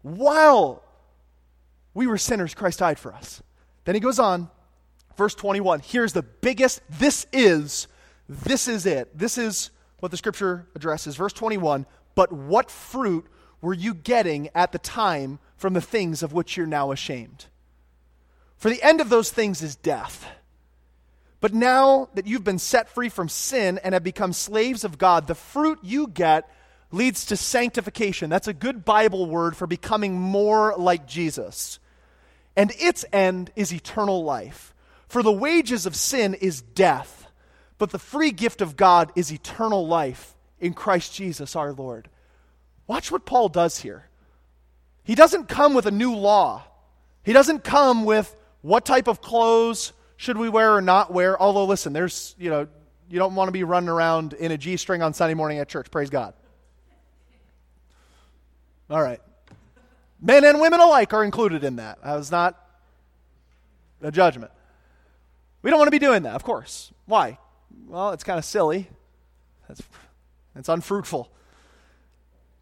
[0.02, 0.82] while
[1.94, 3.44] we were sinners, Christ died for us.
[3.84, 4.50] Then he goes on,
[5.16, 5.81] verse 21.
[5.81, 7.88] Here's the biggest, this is,
[8.29, 9.16] this is it.
[9.16, 11.16] This is what the scripture addresses.
[11.16, 13.26] Verse 21 but what fruit
[13.61, 17.46] were you getting at the time from the things of which you're now ashamed?
[18.57, 20.26] For the end of those things is death.
[21.40, 25.26] But now that you've been set free from sin and have become slaves of God,
[25.26, 26.50] the fruit you get
[26.90, 28.31] leads to sanctification.
[28.31, 31.79] That's a good Bible word for becoming more like Jesus.
[32.57, 34.74] And its end is eternal life.
[35.09, 37.27] For the wages of sin is death,
[37.79, 42.09] but the free gift of God is eternal life in Christ Jesus our Lord.
[42.87, 44.09] Watch what Paul does here.
[45.05, 46.64] He doesn't come with a new law.
[47.23, 51.40] He doesn't come with what type of clothes should we wear or not wear.
[51.40, 52.66] Although, listen, there's, you know,
[53.09, 55.69] you don't want to be running around in a G string on Sunday morning at
[55.69, 55.90] church.
[55.90, 56.35] Praise God.
[58.90, 59.21] All right.
[60.21, 62.03] Men and women alike are included in that.
[62.03, 62.61] That was not
[64.03, 64.51] a judgment.
[65.62, 66.92] We don't want to be doing that, of course.
[67.07, 67.38] Why?
[67.87, 68.88] Well, it's kind of silly.
[69.69, 69.83] That's
[70.55, 71.31] it's unfruitful.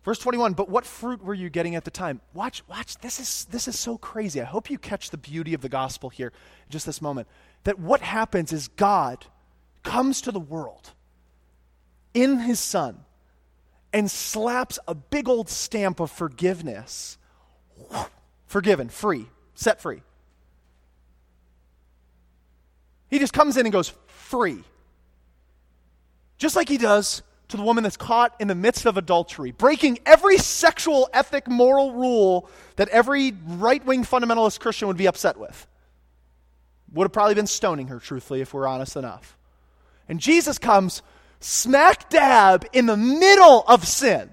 [0.04, 2.20] Verse 21, but what fruit were you getting at the time?
[2.34, 2.98] Watch, watch.
[2.98, 4.40] This is, this is so crazy.
[4.40, 6.30] I hope you catch the beauty of the gospel here
[6.68, 7.26] just this moment.
[7.64, 9.24] That what happens is God
[9.82, 10.90] comes to the world
[12.12, 13.04] in his son
[13.94, 17.16] and slaps a big old stamp of forgiveness.
[18.46, 20.02] Forgiven, free, set free.
[23.14, 24.64] He just comes in and goes, free.
[26.36, 30.00] Just like he does to the woman that's caught in the midst of adultery, breaking
[30.04, 35.64] every sexual, ethic, moral rule that every right wing fundamentalist Christian would be upset with.
[36.92, 39.38] Would have probably been stoning her, truthfully, if we're honest enough.
[40.08, 41.00] And Jesus comes
[41.38, 44.28] smack dab in the middle of sin.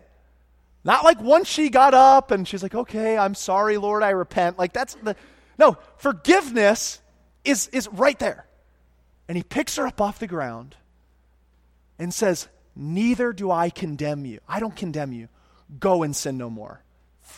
[0.84, 4.58] Not like once she got up and she's like, okay, I'm sorry, Lord, I repent.
[4.58, 5.16] Like that's the.
[5.60, 7.00] No, forgiveness
[7.46, 8.48] is, is right there.
[9.32, 10.76] And he picks her up off the ground
[11.98, 14.42] and says, Neither do I condemn you.
[14.46, 15.30] I don't condemn you.
[15.80, 16.82] Go and sin no more.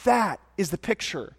[0.03, 1.35] That is the picture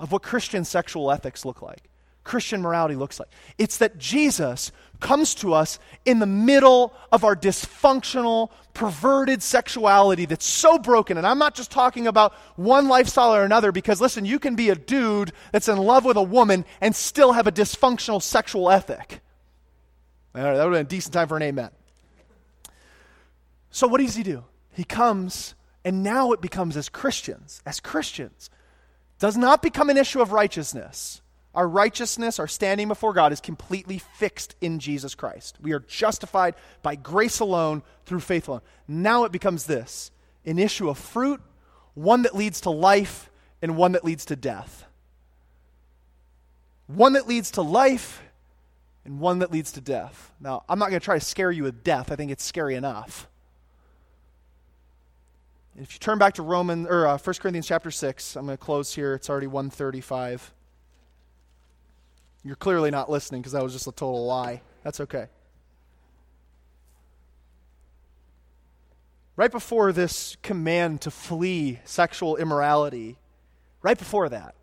[0.00, 1.84] of what Christian sexual ethics look like.
[2.24, 3.28] Christian morality looks like.
[3.58, 10.44] It's that Jesus comes to us in the middle of our dysfunctional, perverted sexuality that's
[10.44, 11.16] so broken.
[11.16, 14.70] And I'm not just talking about one lifestyle or another, because listen, you can be
[14.70, 19.20] a dude that's in love with a woman and still have a dysfunctional sexual ethic.
[20.34, 21.70] All right, that would have been a decent time for an amen.
[23.70, 24.44] So, what does he do?
[24.72, 28.50] He comes, and now it becomes as Christians, as Christians,
[29.18, 31.22] does not become an issue of righteousness.
[31.54, 35.58] Our righteousness, our standing before God, is completely fixed in Jesus Christ.
[35.60, 38.62] We are justified by grace alone through faith alone.
[38.88, 40.10] Now it becomes this
[40.44, 41.40] an issue of fruit,
[41.94, 44.86] one that leads to life, and one that leads to death.
[46.86, 48.22] One that leads to life,
[49.04, 50.32] and one that leads to death.
[50.40, 52.12] Now, I'm not going to try to scare you with death.
[52.12, 53.28] I think it's scary enough.
[55.76, 58.62] If you turn back to Roman or uh, 1 Corinthians chapter 6, I'm going to
[58.62, 59.14] close here.
[59.14, 60.52] It's already 135.
[62.44, 64.60] You're clearly not listening because that was just a total lie.
[64.82, 65.26] That's okay.
[69.34, 73.16] Right before this command to flee sexual immorality,
[73.80, 74.54] right before that,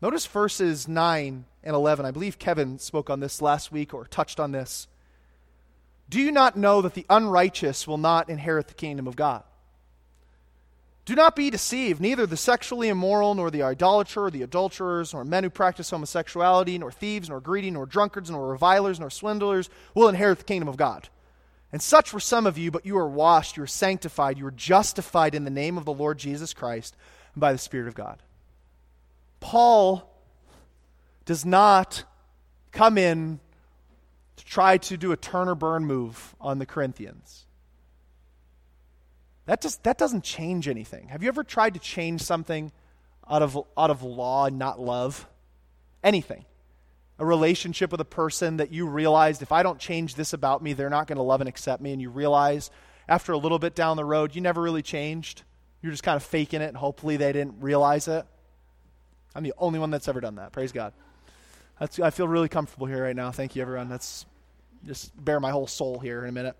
[0.00, 2.04] notice verses 9 and 11.
[2.06, 4.88] I believe Kevin spoke on this last week or touched on this.
[6.08, 9.44] Do you not know that the unrighteous will not inherit the kingdom of God?
[11.04, 12.00] Do not be deceived.
[12.00, 16.92] Neither the sexually immoral, nor the idolater, the adulterers, nor men who practice homosexuality, nor
[16.92, 21.08] thieves, nor greedy, nor drunkards, nor revilers, nor swindlers will inherit the kingdom of God.
[21.72, 24.52] And such were some of you, but you are washed, you are sanctified, you are
[24.52, 26.96] justified in the name of the Lord Jesus Christ
[27.34, 28.20] and by the Spirit of God.
[29.38, 30.09] Paul
[31.30, 32.02] does not
[32.72, 33.38] come in
[34.34, 37.46] to try to do a turn or burn move on the Corinthians.
[39.46, 41.06] That, just, that doesn't change anything.
[41.06, 42.72] Have you ever tried to change something
[43.30, 45.28] out of, out of law and not love?
[46.02, 46.46] Anything.
[47.20, 50.72] A relationship with a person that you realized if I don't change this about me,
[50.72, 52.72] they're not going to love and accept me, and you realize
[53.08, 55.44] after a little bit down the road, you never really changed.
[55.80, 58.26] You're just kind of faking it, and hopefully they didn't realize it.
[59.32, 60.50] I'm the only one that's ever done that.
[60.50, 60.92] Praise God.
[61.80, 63.32] That's, I feel really comfortable here right now.
[63.32, 63.88] Thank you, everyone.
[63.88, 64.26] That's
[64.86, 66.54] just bare my whole soul here in a minute.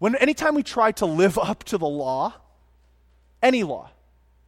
[0.00, 2.34] When anytime we try to live up to the law,
[3.42, 3.90] any law,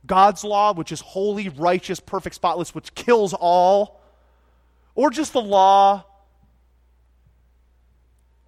[0.04, 4.00] God's law, which is holy, righteous, perfect, spotless, which kills all,
[4.96, 6.04] or just the law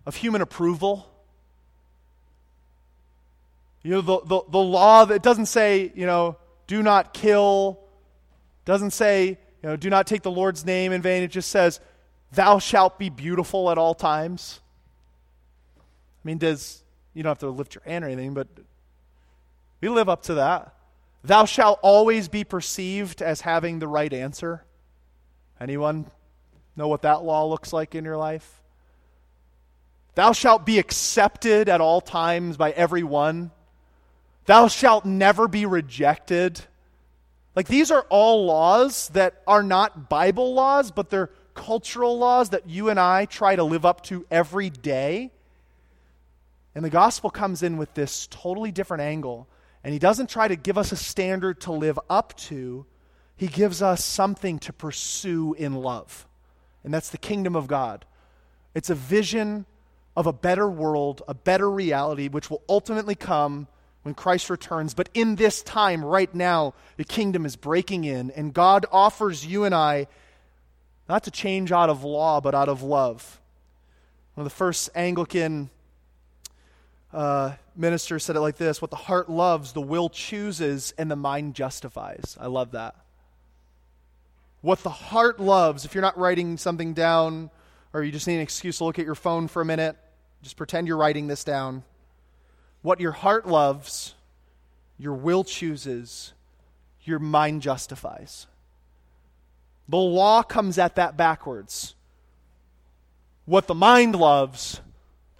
[0.05, 1.09] of human approval.
[3.85, 7.79] You know, the, the, the law that doesn't say, you know, do not kill,
[8.65, 11.23] doesn't say, you know, do not take the Lord's name in vain.
[11.23, 11.81] It just says,
[12.33, 14.61] thou shalt be beautiful at all times.
[15.79, 15.81] I
[16.23, 16.83] mean, does
[17.15, 18.47] you don't have to lift your hand or anything, but
[19.81, 20.75] we live up to that.
[21.23, 24.63] Thou shalt always be perceived as having the right answer.
[25.59, 26.11] Anyone
[26.77, 28.61] know what that law looks like in your life?
[30.15, 33.51] Thou shalt be accepted at all times by everyone.
[34.45, 36.61] Thou shalt never be rejected.
[37.55, 42.69] Like these are all laws that are not Bible laws, but they're cultural laws that
[42.69, 45.31] you and I try to live up to every day.
[46.75, 49.49] And the gospel comes in with this totally different angle.
[49.85, 52.87] And he doesn't try to give us a standard to live up to,
[53.37, 56.27] he gives us something to pursue in love.
[56.83, 58.05] And that's the kingdom of God.
[58.75, 59.67] It's a vision
[60.17, 63.67] of a better world, a better reality, which will ultimately come
[64.05, 64.95] when Christ returns.
[64.95, 69.65] But in this time, right now, the kingdom is breaking in, and God offers you
[69.65, 70.07] and I
[71.09, 73.41] not to change out of law, but out of love.
[74.35, 75.71] One of the first Anglican
[77.13, 81.17] uh, minister said it like this What the heart loves, the will chooses, and the
[81.17, 82.37] mind justifies.
[82.41, 82.95] I love that.
[84.61, 87.51] What the heart loves, if you're not writing something down
[87.93, 89.97] or you just need an excuse to look at your phone for a minute,
[90.43, 91.85] just pretend you're writing this down.
[92.85, 94.15] What your heart loves,
[94.99, 96.35] your will chooses,
[97.03, 98.47] your mind justifies.
[99.89, 101.95] The law comes at that backwards.
[103.47, 104.83] What the mind loves,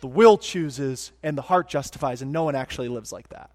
[0.01, 3.51] the will chooses and the heart justifies, and no one actually lives like that.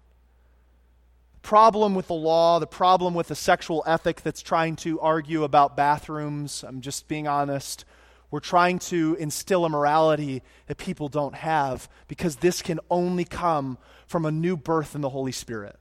[1.42, 5.42] The problem with the law, the problem with the sexual ethic that's trying to argue
[5.42, 7.84] about bathrooms, I'm just being honest.
[8.30, 13.76] We're trying to instill a morality that people don't have because this can only come
[14.06, 15.76] from a new birth in the Holy Spirit.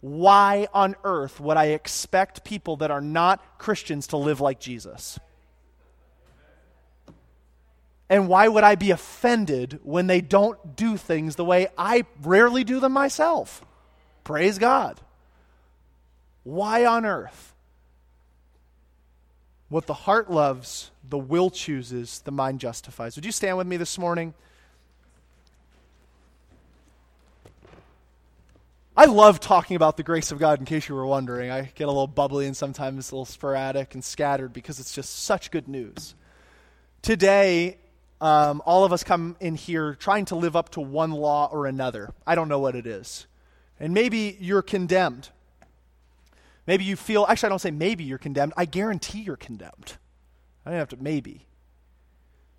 [0.00, 5.18] Why on earth would I expect people that are not Christians to live like Jesus?
[8.08, 12.62] And why would I be offended when they don't do things the way I rarely
[12.62, 13.64] do them myself?
[14.22, 15.00] Praise God.
[16.44, 17.54] Why on earth?
[19.68, 23.16] What the heart loves, the will chooses, the mind justifies.
[23.16, 24.34] Would you stand with me this morning?
[28.98, 31.50] I love talking about the grace of God, in case you were wondering.
[31.50, 35.24] I get a little bubbly and sometimes a little sporadic and scattered because it's just
[35.24, 36.14] such good news.
[37.02, 37.76] Today,
[38.22, 41.66] um, all of us come in here trying to live up to one law or
[41.66, 42.14] another.
[42.26, 43.26] I don't know what it is.
[43.78, 45.28] And maybe you're condemned.
[46.66, 48.54] Maybe you feel, actually, I don't say maybe you're condemned.
[48.56, 49.98] I guarantee you're condemned.
[50.66, 51.46] I don't have to maybe.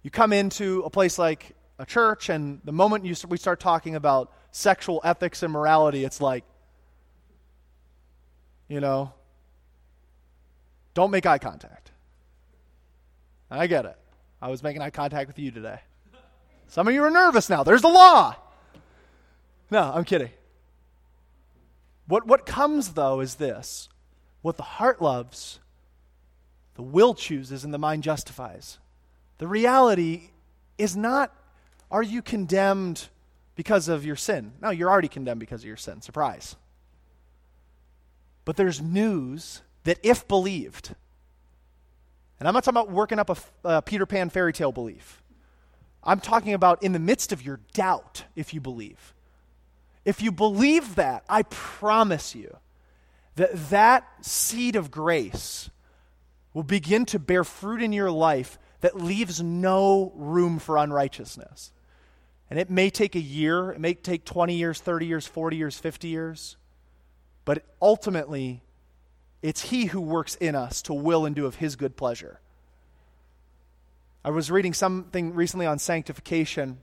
[0.01, 3.95] You come into a place like a church, and the moment you, we start talking
[3.95, 6.45] about sexual ethics and morality, it's like,
[8.69, 9.11] you know,
[10.93, 11.91] don't make eye contact.
[13.51, 13.97] I get it.
[14.41, 15.79] I was making eye contact with you today.
[16.67, 17.63] Some of you are nervous now.
[17.63, 18.35] There's the law.
[19.69, 20.31] No, I'm kidding.
[22.07, 23.89] What, what comes, though, is this
[24.41, 25.59] what the heart loves,
[26.77, 28.77] the will chooses, and the mind justifies.
[29.39, 30.29] The reality
[30.77, 31.33] is not
[31.89, 33.07] are you condemned
[33.55, 34.53] because of your sin?
[34.61, 36.01] No, you're already condemned because of your sin.
[36.01, 36.55] Surprise.
[38.45, 40.93] But there's news that if believed,
[42.39, 45.23] and I'm not talking about working up a, a Peter Pan fairy tale belief.
[46.03, 49.15] I'm talking about in the midst of your doubt, if you believe.
[50.05, 52.57] If you believe that, I promise you
[53.35, 55.71] that that seed of grace
[56.53, 61.71] will begin to bear fruit in your life that leaves no room for unrighteousness.
[62.49, 65.77] And it may take a year, it may take 20 years, 30 years, 40 years,
[65.77, 66.57] 50 years,
[67.45, 68.61] but ultimately,
[69.41, 72.39] it's He who works in us to will and do of His good pleasure.
[74.23, 76.79] I was reading something recently on sanctification.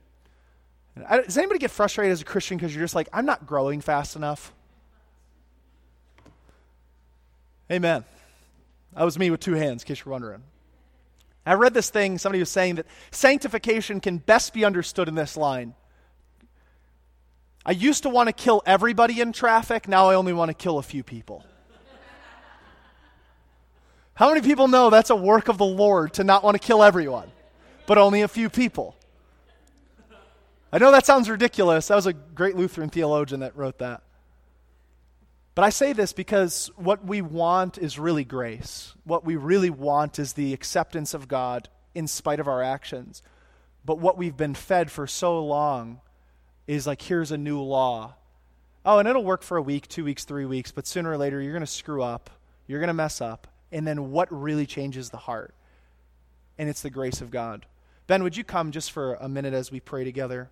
[1.09, 4.15] Does anybody get frustrated as a Christian because you're just like, I'm not growing fast
[4.15, 4.53] enough?
[7.71, 8.05] Amen.
[8.95, 10.43] That was me with two hands, in case you're wondering.
[11.45, 15.37] I read this thing, somebody was saying that sanctification can best be understood in this
[15.37, 15.75] line.
[17.65, 20.79] I used to want to kill everybody in traffic, now I only want to kill
[20.79, 21.45] a few people.
[24.15, 26.81] How many people know that's a work of the Lord to not want to kill
[26.81, 27.29] everyone,
[27.85, 28.95] but only a few people?
[30.71, 31.89] I know that sounds ridiculous.
[31.89, 34.01] That was a great Lutheran theologian that wrote that.
[35.55, 38.93] But I say this because what we want is really grace.
[39.05, 43.23] What we really want is the acceptance of God in spite of our actions.
[43.85, 46.01] But what we've been fed for so long
[46.67, 48.15] is like, here's a new law.
[48.85, 51.41] Oh, and it'll work for a week, two weeks, three weeks, but sooner or later
[51.41, 52.29] you're going to screw up.
[52.67, 53.47] You're going to mess up.
[53.71, 55.55] And then what really changes the heart?
[56.57, 57.65] And it's the grace of God.
[58.07, 60.49] Ben, would you come just for a minute as we pray together?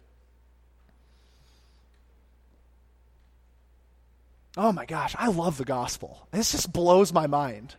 [4.56, 6.28] Oh my gosh, I love the gospel.
[6.32, 7.76] This just blows my mind.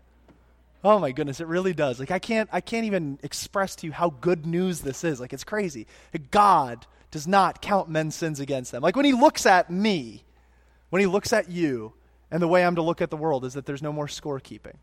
[0.83, 1.99] Oh my goodness, it really does.
[1.99, 5.20] Like I can't I can't even express to you how good news this is.
[5.20, 5.87] Like it's crazy.
[6.31, 8.83] God does not count men's sins against them.
[8.83, 10.25] Like when he looks at me,
[10.91, 11.95] when he looks at you,
[12.31, 14.75] and the way I'm to look at the world is that there's no more scorekeeping.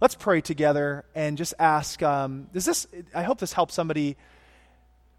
[0.00, 2.02] Let's pray together and just ask.
[2.02, 2.86] Um, does this?
[3.14, 4.16] I hope this helps somebody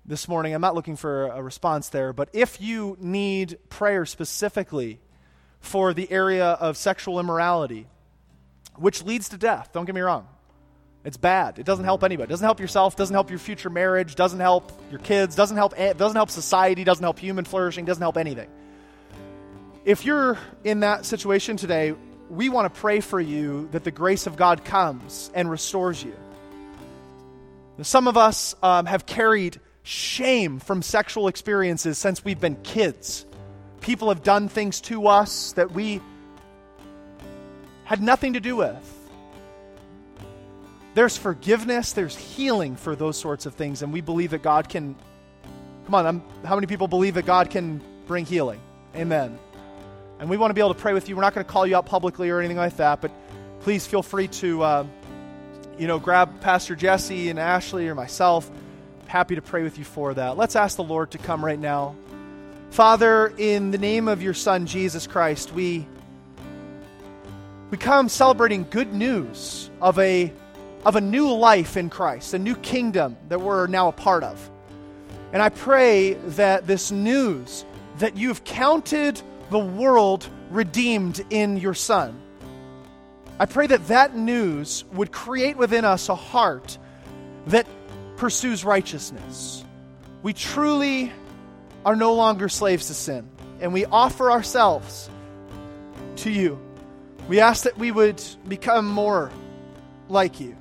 [0.06, 0.54] this morning.
[0.54, 5.00] I'm not looking for a response there, but if you need prayer specifically
[5.66, 7.88] for the area of sexual immorality,
[8.76, 9.70] which leads to death.
[9.74, 10.28] Don't get me wrong.
[11.04, 11.60] It's bad.
[11.60, 12.26] It doesn't help anybody.
[12.26, 15.76] It doesn't help yourself, doesn't help your future marriage, doesn't help your kids, doesn't help
[15.78, 18.50] doesn't help society, doesn't help human flourishing, doesn't help anything.
[19.86, 21.94] If you're in that situation today,
[22.28, 26.16] we want to pray for you that the grace of God comes and restores you.
[27.84, 33.26] Some of us um, have carried shame from sexual experiences since we've been kids
[33.86, 36.02] people have done things to us that we
[37.84, 38.92] had nothing to do with.
[40.96, 44.96] There's forgiveness, there's healing for those sorts of things, and we believe that God can.
[45.86, 48.60] Come on, I'm, how many people believe that God can bring healing?
[48.96, 49.38] Amen.
[50.20, 51.16] And we want to be able to pray with you.
[51.16, 53.12] We're not going to call you out publicly or anything like that, but
[53.60, 54.88] please feel free to, uh,
[55.78, 58.50] you know, grab Pastor Jesse and Ashley or myself.
[59.06, 60.38] Happy to pray with you for that.
[60.38, 61.96] Let's ask the Lord to come right now.
[62.76, 65.88] Father, in the name of your Son, Jesus Christ, we,
[67.72, 70.34] we come celebrating good news of a,
[70.86, 74.52] of a new life in Christ, a new kingdom that we're now a part of.
[75.32, 77.64] And I pray that this news
[78.00, 79.22] that you've counted
[79.52, 82.20] the world redeemed in your Son,
[83.40, 86.78] I pray that that news would create within us a heart
[87.48, 87.68] that
[88.18, 89.64] pursues righteousness.
[90.24, 91.14] We truly
[91.86, 93.30] are no longer slaves to sin.
[93.62, 95.10] And we offer ourselves
[96.18, 96.60] to you.
[97.30, 99.32] We ask that we would become more
[100.10, 100.56] like you.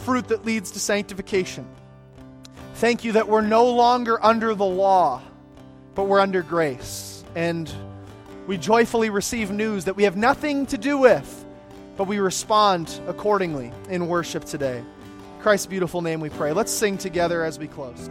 [0.00, 1.66] fruit that leads to sanctification.
[2.74, 5.22] Thank you that we're no longer under the law,
[5.94, 7.22] but we're under grace.
[7.34, 7.70] And
[8.46, 11.44] we joyfully receive news that we have nothing to do with,
[11.96, 14.78] but we respond accordingly in worship today.
[14.78, 16.52] In Christ's beautiful name we pray.
[16.52, 18.08] Let's sing together as we close.